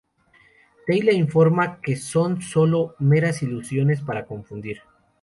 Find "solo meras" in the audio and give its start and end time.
2.41-3.43